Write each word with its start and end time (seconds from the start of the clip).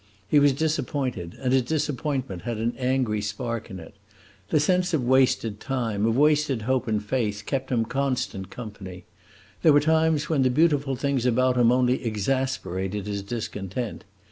He 0.27 0.39
was 0.39 0.51
disappointed, 0.51 1.35
and 1.39 1.53
his 1.53 1.61
disappointment 1.61 2.41
had 2.41 2.57
an 2.57 2.73
angry 2.79 3.21
spark 3.21 3.69
in 3.69 3.79
it. 3.79 3.93
The 4.49 4.59
sense 4.59 4.95
of 4.95 5.03
wasted 5.05 5.59
time, 5.59 6.07
of 6.07 6.17
wasted 6.17 6.63
hope 6.63 6.87
and 6.87 7.05
faith, 7.05 7.43
kept 7.45 7.71
him 7.71 7.85
constant 7.85 8.49
company. 8.49 9.05
There 9.61 9.73
were 9.73 9.79
times 9.79 10.27
when 10.27 10.41
the 10.41 10.49
beautiful 10.49 10.95
things 10.95 11.27
about 11.27 11.55
him 11.55 11.71
only 11.71 12.03
exasperated 12.03 13.05
his 13.05 13.21
discontent. 13.21 14.03